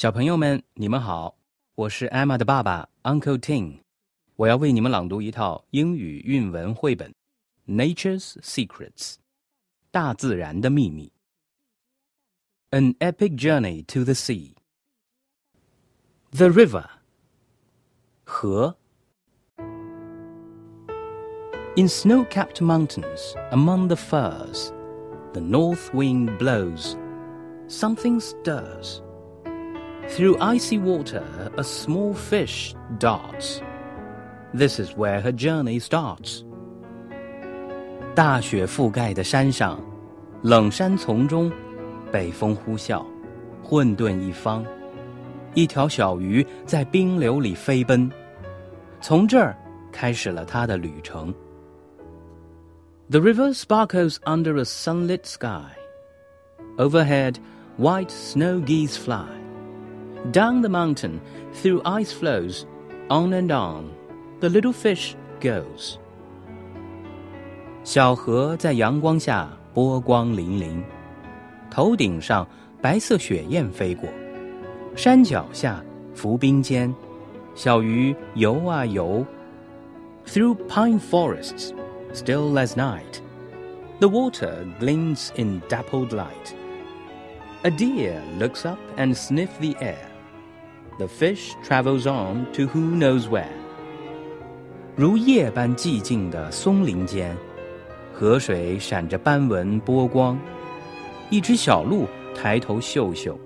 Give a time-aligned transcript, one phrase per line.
[0.00, 1.36] 小朋友们，你们好，
[1.74, 3.78] 我是 Emma 的爸爸 Uncle Tim，
[4.36, 7.14] 我要为你们朗读一套英语韵文绘本《
[7.72, 9.14] Nature's Secrets》
[9.90, 11.12] 大自然的秘密。
[12.70, 14.52] An epic journey to the sea.
[16.32, 16.84] The river.
[18.24, 18.76] 河
[21.76, 24.72] In snow-capped mountains, among the firs,
[25.32, 26.96] the north wind blows.
[27.68, 29.02] Something stirs.
[30.11, 31.23] Through icy water,
[31.55, 33.61] a small fish darts.
[34.53, 36.43] This is where her journey starts.
[38.13, 39.79] 大雪覆盖的山上，
[40.43, 41.49] 冷杉丛中，
[42.11, 43.05] 北风呼啸，
[43.63, 44.65] 混沌一方。
[45.53, 48.11] 一条小鱼在冰流里飞奔，
[48.99, 49.55] 从这儿
[49.93, 51.33] 开始了它的旅程。
[53.09, 55.71] The river sparkles under a sunlit sky.
[56.77, 57.35] Overhead,
[57.77, 59.40] white snow geese fly.
[60.29, 61.19] Down the mountain,
[61.51, 62.65] through ice floes,
[63.09, 63.89] on and on,
[64.39, 65.97] the little fish goes.
[67.83, 70.83] 小河在阳光下波光粼粼，
[71.71, 72.47] 头顶上
[72.79, 74.07] 白色雪雁飞过，
[74.95, 76.93] 山脚下浮冰尖，
[77.55, 79.25] 小鱼游啊游。
[80.27, 81.73] Through pine forests,
[82.13, 83.21] still as night,
[83.99, 86.53] the water glints in dappled light.
[87.63, 90.10] A deer looks up and sniffs the air
[91.00, 93.52] The fish travels on to who knows where.
[94.96, 97.36] 如夜般寂静的松林间，
[98.14, 100.38] 河水闪着斑纹波光。
[101.28, 103.38] 一只小鹿抬头嗅嗅，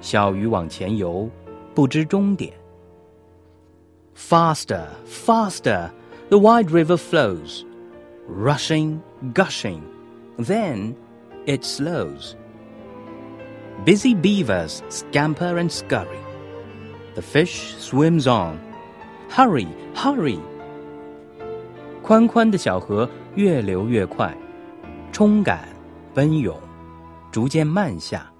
[0.00, 1.28] 小鱼往前游，
[1.74, 2.52] 不知终点。
[4.14, 5.90] Faster, faster,
[6.28, 7.64] the wide river flows
[8.28, 9.00] rushing,
[9.32, 9.80] gushing.
[10.36, 10.94] Then
[11.46, 12.34] it slows.
[13.84, 16.20] Busy beavers scamper and scurry.
[17.14, 18.58] The fish swims on.
[19.30, 20.38] Hurry, hurry!
[22.02, 24.36] 宽宽的小河越流越快，
[25.12, 25.68] 冲赶、
[26.14, 26.56] 奔涌，
[27.30, 28.32] 逐渐慢下。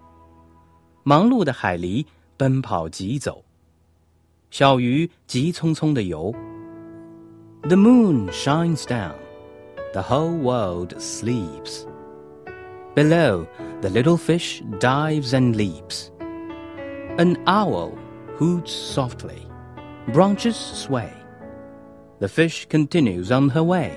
[1.02, 3.44] 忙碌的海狸奔跑疾走，
[4.50, 6.34] 小鱼急匆匆地游。
[7.62, 9.14] The moon shines down
[9.92, 11.84] the whole world sleeps.
[12.94, 13.46] Below,
[13.80, 16.08] the little fish dives and leaps.
[17.18, 17.92] An owl
[18.42, 19.46] hoots softly,
[20.12, 21.10] branches sway.
[22.20, 23.92] The fish continues on her way.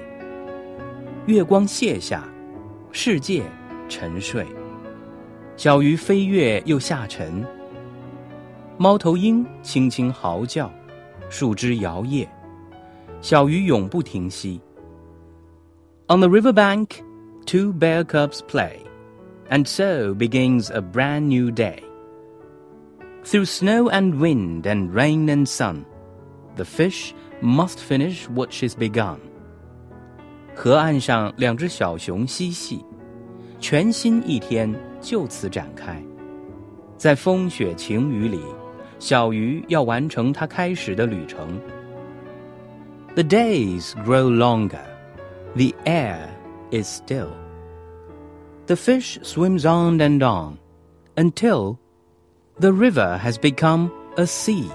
[1.28, 2.23] 月光卸下，
[2.91, 3.44] 世界
[3.88, 4.45] 沉睡，
[5.56, 7.45] 小鱼飞跃又下沉。
[8.78, 10.72] 猫头鹰轻轻嚎叫，
[11.29, 12.28] 树枝摇曳，
[13.22, 14.59] 小鱼永不停息。
[16.12, 17.01] on the riverbank,
[17.45, 18.79] two bear cubs play,
[19.50, 21.79] and so begins a brand new day.
[23.25, 25.85] Through snow and wind and rain and sun,
[26.56, 29.17] the fish must finish what she's begun.
[30.56, 32.84] 河岸上，两只小熊嬉戏，
[33.59, 36.01] 全新一天就此展开。
[36.97, 38.41] 在风雪晴雨里，
[39.00, 41.59] 小鱼要完成它开始的旅程。
[43.16, 44.85] The days grow longer.
[45.56, 46.29] The air
[46.72, 47.29] is still.
[48.67, 50.57] The fish swims on and on
[51.16, 51.78] until
[52.59, 54.71] the river has become a sea.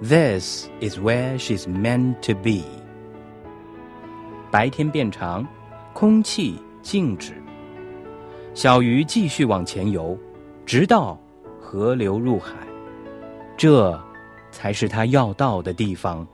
[0.00, 2.64] This is where she's meant to be.
[4.50, 5.46] 白天变长，
[5.92, 7.34] 空气静止，
[8.54, 10.18] 小鱼继续往前游，
[10.64, 11.18] 直到
[11.60, 12.54] 河流入海。
[13.56, 14.00] 这
[14.50, 16.26] 才是它要到的地方。